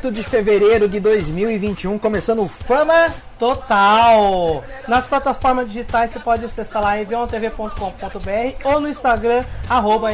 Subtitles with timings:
[0.00, 4.64] Segundou, 8 de fevereiro de 2021, começando Fama Total!
[4.88, 9.44] Nas plataformas digitais você pode acessar lá eviontv.com.br ou no Instagram,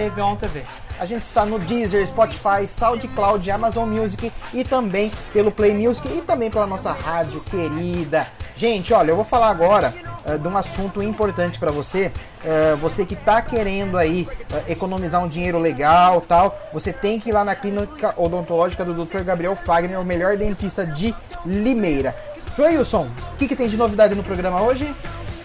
[0.05, 0.63] eviontv.
[0.99, 6.21] A gente está no Deezer, Spotify, SoundCloud, Amazon Music e também pelo Play Music e
[6.21, 8.27] também pela nossa rádio querida.
[8.57, 9.93] Gente, olha, eu vou falar agora
[10.25, 12.11] uh, de um assunto importante para você.
[12.43, 17.29] Uh, você que está querendo aí uh, economizar um dinheiro legal tal, você tem que
[17.29, 19.23] ir lá na clínica odontológica do Dr.
[19.25, 21.15] Gabriel Fagner, o melhor dentista de
[21.45, 22.17] Limeira.
[22.57, 24.95] Joilson, o que, que tem de novidade no programa hoje?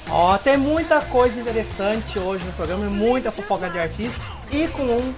[0.10, 5.14] Ó, tem muita coisa interessante hoje no programa, muita fofoca de artista e com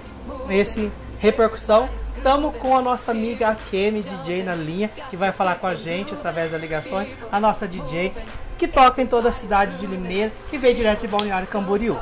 [0.52, 0.92] esse
[1.24, 1.88] repercussão.
[2.18, 6.14] Estamos com a nossa amiga Akemi DJ na linha, que vai falar com a gente
[6.14, 7.08] através das ligações.
[7.32, 8.12] A nossa DJ,
[8.58, 11.98] que toca em toda a cidade de Limeira, que veio direto de Balneário Camboriú.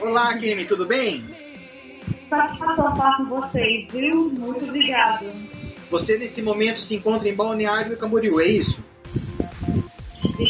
[0.00, 1.24] Olá, Akemi, tudo bem?
[2.28, 4.32] Satisfação falar com vocês, viu?
[4.36, 5.26] Muito obrigado.
[5.88, 8.82] Você nesse momento se encontra em Balneário Camboriú, é isso?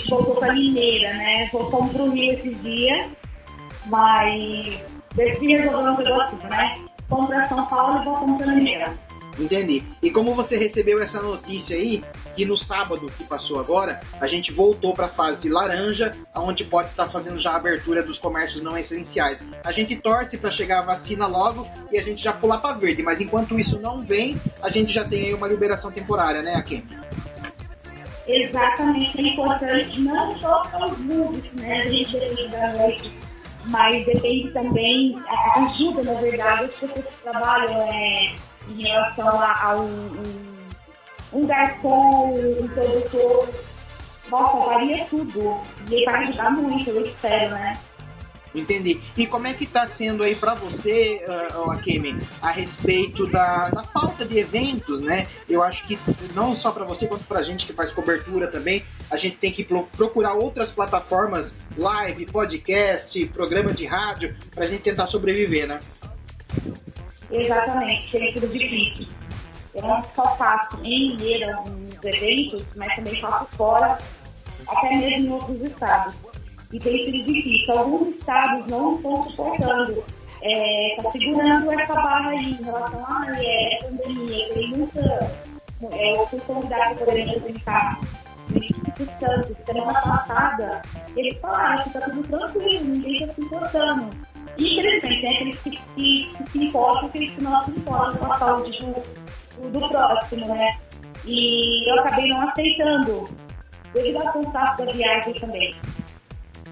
[0.09, 1.51] Voltou para Limeira, né?
[1.53, 3.11] O Rio esses dias,
[3.87, 4.81] mas
[5.15, 6.92] decidi resolver um negócio, né?
[7.13, 8.99] Fomos para São Paulo e voltamos para Limeira.
[9.39, 9.83] Entendi.
[10.03, 12.03] E como você recebeu essa notícia aí,
[12.35, 16.89] que no sábado que passou agora, a gente voltou para a fase laranja, onde pode
[16.89, 19.47] estar fazendo já a abertura dos comércios não essenciais.
[19.63, 23.03] A gente torce para chegar a vacina logo e a gente já pular para verde,
[23.03, 26.83] mas enquanto isso não vem, a gente já tem aí uma liberação temporária, né, Aken?
[28.27, 31.81] Exatamente, é importante não só para os músicos, né?
[31.81, 33.13] A gente da noite,
[33.67, 35.17] mas depende também,
[35.57, 38.35] ajuda na verdade, as pessoas que trabalham é,
[38.69, 40.11] em relação a, a um,
[41.33, 43.49] um, garçom, um produtor.
[44.31, 45.61] Nossa, varia tudo.
[45.91, 47.79] E vai ajudar muito, eu espero, né?
[48.55, 49.01] Entendi.
[49.17, 51.25] E como é que está sendo aí para você,
[51.57, 55.27] uh, Akemi, a respeito da, da, falta de eventos, né?
[55.49, 55.99] Eu acho que
[56.35, 59.53] não só para você, quanto para a gente que faz cobertura também, a gente tem
[59.53, 59.65] que
[59.97, 65.79] procurar outras plataformas, live, podcast, programa de rádio, para a gente tentar sobreviver, né?
[67.31, 69.07] Exatamente, tem sido difícil.
[69.75, 73.99] Eu não só faço em Limeira alguns eventos, mas também faço fora,
[74.69, 76.32] até mesmo em outros estados
[76.73, 77.79] e tem sido difícil.
[77.79, 80.07] Alguns estados não estão suportando, está
[80.43, 84.55] é, tá segurando essa barra aí em relação à ah, é, pandemia.
[84.55, 85.53] Tem muita.
[85.91, 86.15] É,
[86.47, 87.99] convidada para poder apresentar
[88.49, 90.83] no Espírito Santo, semana passada,
[91.17, 94.11] eles falaram que está tudo tranquilo, ninguém está se importando.
[94.59, 98.79] Infelizmente, tem aqueles que, que, que se importam, que não se importam com a saúde
[98.81, 100.79] do, do próximo, né?
[101.25, 103.25] E eu acabei não aceitando,
[103.95, 105.75] devido ao contato da viagem também.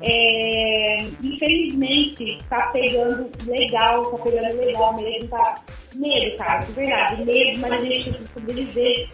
[0.02, 5.62] É, infelizmente, tá pegando legal, tá pegando legal mesmo, tá
[5.94, 9.10] medo, cara, de verdade, medo, mas a gente precisa sobreviver.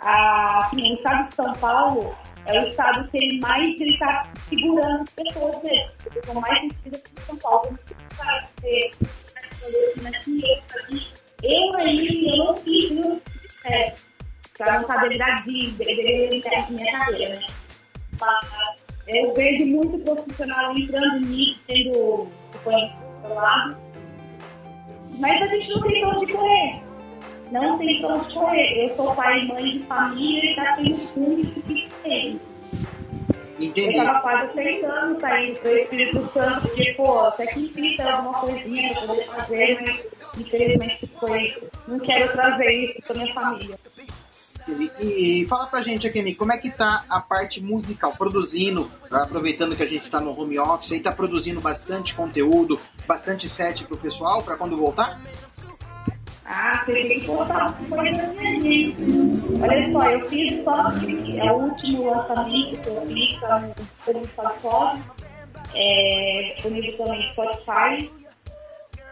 [0.00, 2.14] Ah, assim, o estado de São Paulo
[2.46, 6.60] é o estado que ele mais ele tá segurando as pessoas mesmo, porque são mais
[6.60, 7.78] sentidas que São Paulo.
[11.42, 13.20] Eu aí, eu não fiz, não
[13.64, 13.94] é,
[14.56, 15.84] pra não saber da dívida,
[16.70, 17.46] minha cadeira, né?
[18.20, 22.28] Mas, eu vejo muito profissional entrando nisso, sendo
[22.62, 23.76] controlado.
[25.18, 26.82] Mas a gente não tem pra onde correr.
[27.52, 28.84] Não tem pra onde correr.
[28.84, 32.40] Eu sou pai e mãe de família e já tenho filhos que tem.
[33.58, 33.96] Entendi.
[33.96, 38.92] Eu tava quase aceitando sair pro Espírito Santo, porque, pô, até que enfim alguma coisinha
[38.94, 41.54] pra poder fazer, mas infelizmente foi.
[41.86, 43.76] Não quero trazer isso pra minha família.
[44.66, 49.82] E, fala pra gente, Akemi, como é que tá a parte musical, produzindo, aproveitando que
[49.82, 54.42] a gente tá no home office, aí tá produzindo bastante conteúdo, bastante set pro pessoal,
[54.42, 55.20] pra quando voltar?
[56.46, 58.96] Ah, tem que voltar coisa minha gente.
[59.60, 60.90] Olha só, eu fiz só
[61.38, 65.02] é o último lançamento que eu fiz, tá no Spotify,
[65.74, 68.10] é, também Spotify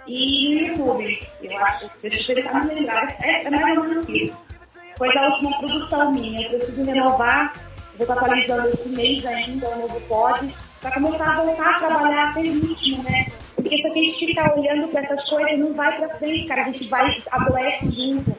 [0.07, 1.29] e no YouTube.
[1.43, 4.52] Eu acho, deixa eu tentar me lembrar, é, é mais ou menos isso
[4.97, 6.43] foi da última produção minha.
[6.43, 7.53] Eu preciso renovar,
[7.97, 12.31] vou estar atualizando esse mês ainda, o novo pod, para começar a voltar a trabalhar
[12.31, 13.27] aquele ritmo, né?
[13.55, 16.63] Porque se a gente ficar olhando para essas coisas, não vai para frente, cara.
[16.63, 18.37] A gente vai adoece junto.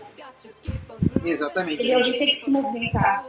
[1.23, 1.83] Exatamente.
[1.83, 3.25] E a gente tem que se movimentar.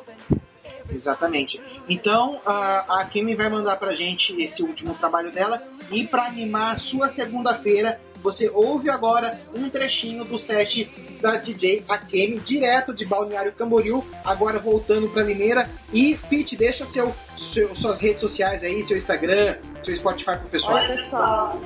[0.94, 1.61] Exatamente.
[1.88, 5.61] Então, a Kimi vai mandar pra gente esse último trabalho dela
[5.91, 10.88] e para animar a sua segunda-feira, você ouve agora um trechinho do set
[11.20, 15.69] da DJ Akemi, direto de Balneário Camboriú, agora voltando para Limeira.
[15.93, 17.14] E, Pete, deixa seu,
[17.52, 20.75] seu, suas redes sociais aí, seu Instagram, seu Spotify pro pessoal.
[20.75, 21.61] Olha, pessoal.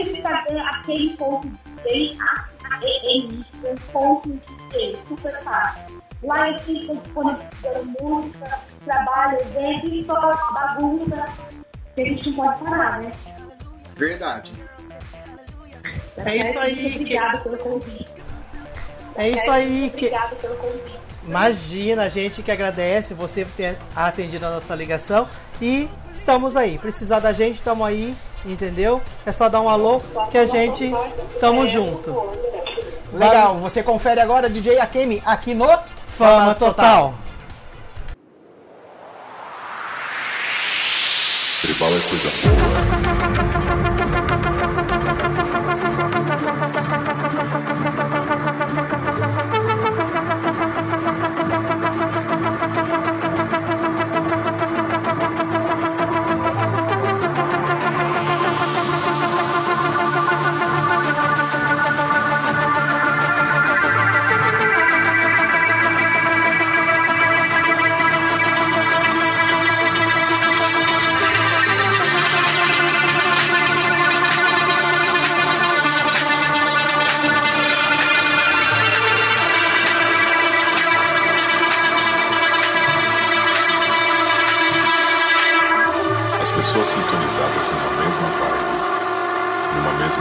[0.00, 2.18] Instagram, Akemi.dj,
[2.82, 4.40] aem.c,
[5.08, 6.03] super fácil.
[6.24, 11.24] Lá eu fico disponibilizando música, trabalho, evento, história, bagunça,
[11.94, 13.12] que a gente não pode parar, né?
[13.94, 14.52] Verdade.
[16.16, 16.94] É isso aí.
[16.94, 18.14] Obrigada pelo convite.
[19.16, 20.06] É isso aí que.
[20.06, 21.00] Obrigada pelo convite.
[21.26, 25.28] Imagina, a gente que agradece você ter atendido a nossa ligação
[25.60, 26.78] e estamos aí.
[26.78, 29.00] Precisar da gente, estamos aí, entendeu?
[29.24, 30.00] É só dar um alô
[30.30, 30.90] que a gente
[31.40, 32.30] tamo junto.
[33.12, 35.68] Legal, você confere agora DJ Akemi aqui no
[36.16, 37.14] Fama total.
[41.60, 43.73] Tribal é coisa boa.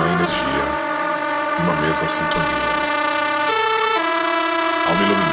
[0.03, 0.65] Mesma energia,
[1.59, 2.43] numa mesma sintonia.
[4.87, 5.32] Alma iluminada, boa.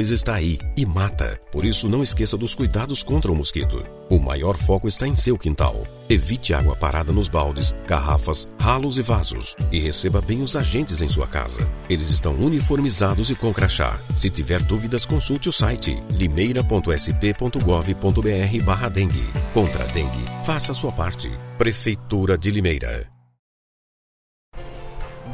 [0.00, 1.38] 2 está aí e mata.
[1.52, 3.84] Por isso, não esqueça dos cuidados contra o mosquito.
[4.08, 5.86] O maior foco está em seu quintal.
[6.08, 9.54] Evite água parada nos baldes, garrafas, ralos e vasos.
[9.70, 11.60] E receba bem os agentes em sua casa.
[11.88, 14.00] Eles estão uniformizados e com crachá.
[14.16, 19.26] Se tiver dúvidas, consulte o site limeira.sp.gov.br dengue.
[19.52, 21.30] Contra a dengue, faça a sua parte.
[21.58, 23.06] Prefeitura de Limeira.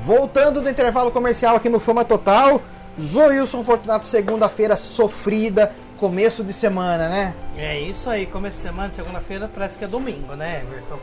[0.05, 2.63] Voltando do intervalo comercial aqui no Fama Total,
[2.99, 7.35] Joilson Fortunato, segunda-feira sofrida, começo de semana, né?
[7.57, 10.99] É isso aí, começo de semana, segunda-feira parece que é domingo, né, Everton?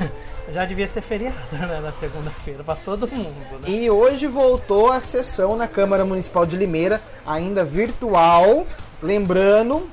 [0.52, 3.68] Já devia ser feriado, né, na segunda-feira, pra todo mundo, né?
[3.68, 8.66] E hoje voltou a sessão na Câmara Municipal de Limeira, ainda virtual.
[9.02, 9.88] Lembrando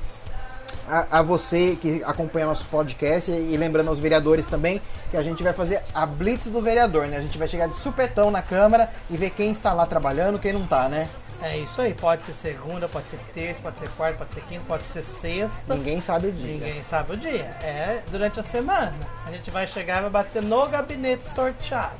[0.88, 5.44] a, a você que acompanha nosso podcast e lembrando aos vereadores também que a gente
[5.44, 7.18] vai fazer a blitz do vereador, né?
[7.18, 10.54] A gente vai chegar de supetão na Câmara e ver quem está lá trabalhando, quem
[10.54, 11.08] não tá, né?
[11.44, 14.64] É isso aí, pode ser segunda, pode ser terça, pode ser quarta, pode ser quinta,
[14.66, 15.76] pode ser sexta.
[15.76, 16.54] Ninguém sabe o dia.
[16.54, 17.44] Ninguém sabe o dia.
[17.62, 18.94] É durante a semana.
[19.28, 21.92] A gente vai chegar e vai bater no gabinete sorteado.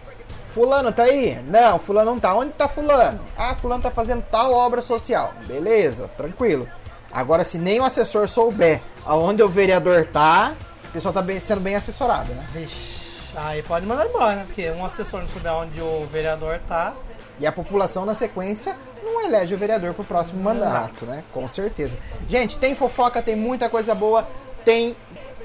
[0.54, 1.42] Fulano tá aí?
[1.48, 2.34] Não, fulano não tá.
[2.34, 3.20] Onde tá fulano?
[3.38, 5.34] Ah, fulano tá fazendo tal obra social.
[5.46, 6.68] Beleza, tranquilo.
[7.12, 10.54] Agora, se nem o assessor souber aonde o vereador tá,
[10.88, 12.48] o pessoal tá bem- sendo bem assessorado, né?
[12.54, 12.98] Vixe,
[13.36, 14.44] aí pode mandar embora, né?
[14.46, 16.94] Porque um assessor não souber onde o vereador tá.
[17.40, 21.24] E a população, na sequência, não elege o vereador pro próximo mandato, né?
[21.34, 21.98] Com certeza.
[22.30, 24.28] Gente, tem fofoca, tem muita coisa boa.
[24.64, 24.96] Tem.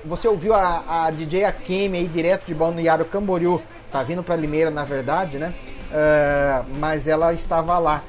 [0.04, 3.60] Você ouviu a, a DJ Akemi aí, direto de Balneário Camboriú.
[3.90, 5.52] Tá vindo pra Limeira, na verdade, né?
[5.92, 8.02] Ah, mas ela estava lá.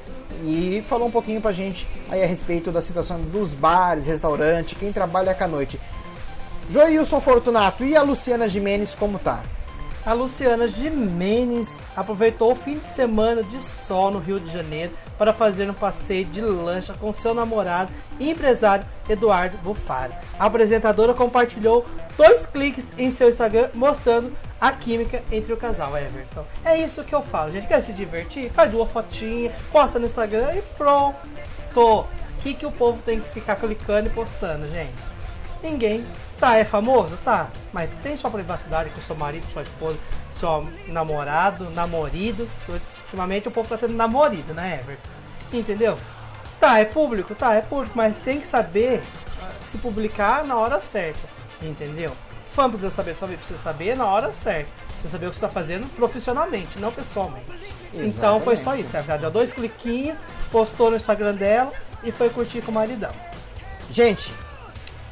[0.44, 4.92] E falou um pouquinho pra gente aí a respeito da situação dos bares, restaurantes, quem
[4.92, 5.80] trabalha com a noite.
[6.70, 9.42] Joilson Fortunato e a Luciana Jimenez, como tá?
[10.04, 15.30] A Luciana Jimenez aproveitou o fim de semana de sol no Rio de Janeiro para
[15.30, 20.14] fazer um passeio de lancha com seu namorado e empresário Eduardo Bufari.
[20.38, 21.84] A apresentadora compartilhou
[22.16, 26.46] dois cliques em seu Instagram mostrando a química entre o casal Everton.
[26.64, 27.68] É isso que eu falo, gente.
[27.68, 28.50] Quer se divertir?
[28.52, 31.18] Faz duas fotinhas, posta no Instagram e pronto.
[31.76, 32.06] O
[32.42, 35.09] que, que o povo tem que ficar clicando e postando, gente?
[35.62, 36.04] Ninguém.
[36.38, 37.16] Tá, é famoso?
[37.18, 37.48] Tá.
[37.72, 39.98] Mas tem sua privacidade com seu marido, sua esposa,
[40.34, 42.48] seu namorado, namorido.
[43.04, 45.10] Ultimamente o povo tá tendo namorido, né, Everton?
[45.52, 45.98] Entendeu?
[46.58, 47.34] Tá, é público?
[47.34, 49.02] Tá, é público, mas tem que saber
[49.70, 51.28] se publicar na hora certa.
[51.62, 52.12] Entendeu?
[52.52, 54.68] Fã precisa saber, saber precisa saber na hora certa.
[55.02, 57.46] Você saber o que você está fazendo profissionalmente, não pessoalmente.
[57.94, 58.94] Então foi só isso.
[58.96, 60.18] Ela deu dois cliquinhos,
[60.52, 61.72] postou no Instagram dela
[62.04, 63.12] e foi curtir com o maridão.
[63.90, 64.30] Gente,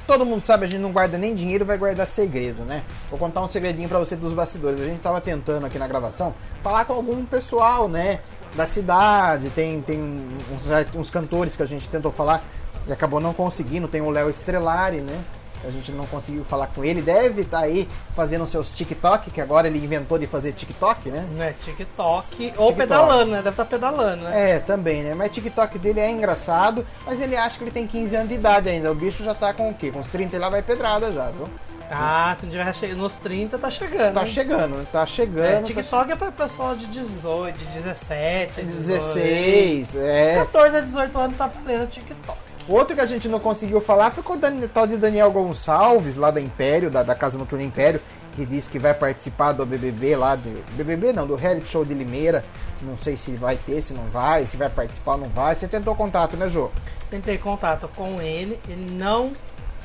[0.09, 2.83] todo mundo sabe, a gente não guarda nem dinheiro, vai guardar segredo, né?
[3.11, 4.81] Vou contar um segredinho pra você dos bastidores.
[4.81, 8.21] A gente tava tentando aqui na gravação falar com algum pessoal, né?
[8.57, 12.43] Da cidade, tem, tem uns, uns cantores que a gente tentou falar
[12.87, 13.87] e acabou não conseguindo.
[13.87, 15.21] Tem o Léo Estrelari, né?
[15.65, 17.03] A gente não conseguiu falar com ele.
[17.03, 21.27] Deve estar tá aí fazendo seus TikTok, que agora ele inventou de fazer TikTok, né?
[21.33, 23.39] Não é TikTok ou pedalando, né?
[23.39, 24.53] Deve estar tá pedalando, né?
[24.53, 25.15] É, também, né?
[25.15, 28.69] Mas TikTok dele é engraçado, mas ele acha que ele tem 15 anos de idade
[28.69, 28.91] ainda.
[28.91, 29.91] O bicho já tá com o quê?
[29.91, 31.49] Com uns 30 e lá vai pedrada já, viu?
[31.91, 34.15] Ah, se não tiver nos 30, tá chegando.
[34.15, 35.45] Tá chegando, tá chegando.
[35.45, 36.13] É, TikTok tá...
[36.13, 39.99] é pra pessoal de 18, de 17, 16, 18.
[39.99, 40.35] é.
[40.37, 42.48] 14 a 18 anos tá falando TikTok.
[42.69, 46.31] Outro que a gente não conseguiu falar foi com o tal de Daniel Gonçalves, lá
[46.31, 47.99] da Império, da, da Casa Noturna Império,
[48.35, 51.95] que disse que vai participar do BBB lá, do BBB não, do reality show de
[51.95, 52.45] Limeira.
[52.83, 55.55] Não sei se vai ter, se não vai, se vai participar ou não vai.
[55.55, 56.71] Você tentou contato, né, Jô?
[57.11, 59.33] Tentei contato com ele, ele não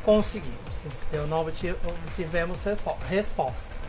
[0.04, 0.52] conseguiu.
[1.14, 1.46] Eu não
[2.18, 2.60] tivemos
[3.10, 3.84] resposta.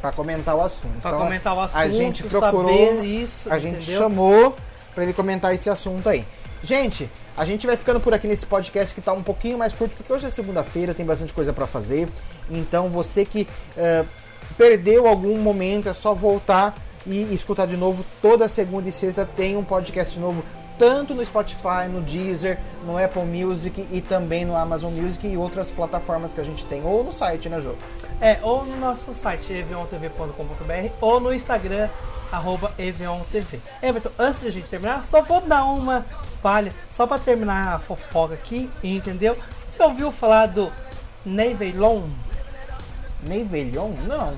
[0.00, 1.00] Para comentar o assunto.
[1.02, 4.56] Para então, comentar o assunto, a gente procurou, isso, a gente chamou
[4.94, 6.24] para ele comentar esse assunto aí.
[6.62, 9.94] Gente, a gente vai ficando por aqui nesse podcast que tá um pouquinho mais curto,
[9.96, 12.06] porque hoje é segunda-feira, tem bastante coisa para fazer.
[12.50, 13.42] Então você que
[13.76, 14.06] uh,
[14.58, 16.76] perdeu algum momento, é só voltar
[17.06, 18.04] e escutar de novo.
[18.20, 20.44] Toda segunda e sexta tem um podcast novo,
[20.80, 25.70] tanto no Spotify, no Deezer, no Apple Music e também no Amazon Music e outras
[25.70, 27.74] plataformas que a gente tem, ou no site, né, Jô?
[28.18, 31.90] É, ou no nosso site, evontv.com.br, ou no Instagram,
[32.32, 33.60] arroba EVONTV.
[33.82, 36.06] Everton, antes de a gente terminar, só vou dar uma
[36.42, 39.36] palha, só para terminar a fofoca aqui, entendeu?
[39.70, 40.72] Você ouviu falar do
[41.26, 42.04] Nevelon?
[43.22, 43.92] Nevelon?
[44.06, 44.34] Não.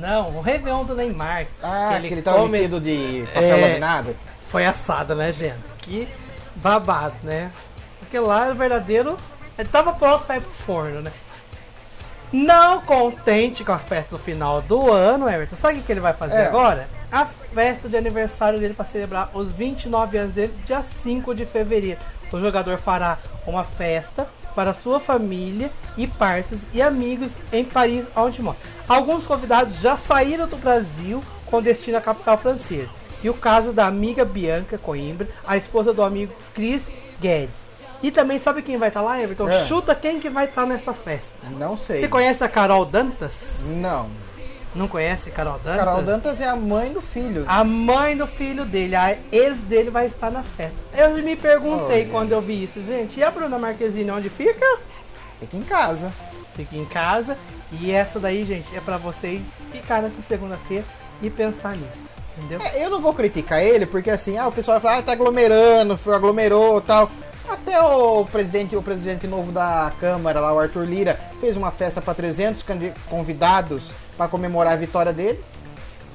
[0.00, 1.46] Não, o Réveillon do Neymar.
[1.62, 2.58] Ah, que ele, que ele tava come...
[2.58, 4.16] vestido de papel é, laminado?
[4.50, 5.73] Foi assado, né, gente?
[5.84, 6.08] Que
[6.56, 7.50] babado, né?
[7.98, 9.16] Porque lá, o verdadeiro,
[9.58, 11.12] ele tava pronto para ir pro forno, né?
[12.32, 16.14] Não contente com a festa do final do ano, Everton, sabe o que ele vai
[16.14, 16.46] fazer é.
[16.46, 16.88] agora?
[17.12, 22.00] A festa de aniversário dele para celebrar os 29 anos dele, dia 5 de fevereiro.
[22.32, 24.26] O jogador fará uma festa
[24.56, 28.56] para sua família e parceiros e amigos em Paris, onde mora.
[28.88, 32.90] Alguns convidados já saíram do Brasil com destino à capital francesa.
[33.24, 37.64] E o caso da amiga Bianca Coimbra, a esposa do amigo Chris Guedes.
[38.02, 39.48] E também sabe quem vai estar tá lá, Everton?
[39.48, 39.64] É.
[39.64, 41.48] Chuta quem que vai estar tá nessa festa.
[41.58, 42.00] Não sei.
[42.00, 43.60] Você conhece a Carol Dantas?
[43.64, 44.10] Não.
[44.74, 45.76] Não conhece Carol Dantas?
[45.76, 47.46] Carol Dantas é a mãe do filho.
[47.48, 50.80] A mãe do filho dele, a ex dele vai estar na festa.
[50.92, 54.66] Eu me perguntei oh, quando eu vi isso, gente, e a Bruna Marquezine onde fica?
[55.40, 56.12] Fica em casa.
[56.54, 57.38] Fica em casa.
[57.72, 59.40] E essa daí, gente, é para vocês
[59.72, 60.84] ficar nessa segunda-feira
[61.22, 62.13] e pensar nisso.
[62.36, 62.60] Entendeu?
[62.60, 65.12] É, eu não vou criticar ele, porque assim, ah, o pessoal vai falar, ah, tá
[65.12, 67.08] aglomerando, aglomerou tal.
[67.48, 72.00] Até o presidente, o presidente novo da Câmara, lá, o Arthur Lira, fez uma festa
[72.00, 72.64] para 300
[73.08, 75.44] convidados para comemorar a vitória dele.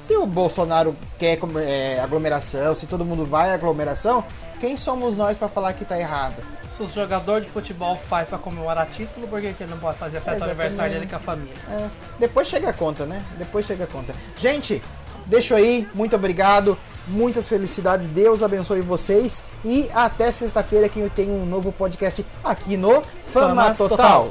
[0.10, 4.24] Se o Bolsonaro quer é, aglomeração, se todo mundo vai à aglomeração,
[4.60, 6.44] quem somos nós para falar que tá errado?
[6.76, 10.18] Se o jogador de futebol faz para comemorar título, por que ele não pode fazer
[10.18, 11.54] a festa é, aniversário dele com a família?
[11.70, 11.90] É.
[12.18, 13.24] Depois chega a conta, né?
[13.38, 14.16] Depois chega a conta.
[14.36, 14.82] Gente,
[15.30, 16.78] deixo aí, muito obrigado.
[17.08, 22.78] Muitas felicidades, Deus abençoe vocês e até sexta-feira que eu tenho um novo podcast aqui
[22.78, 23.02] no
[23.34, 23.74] Fama.
[23.74, 24.30] Total.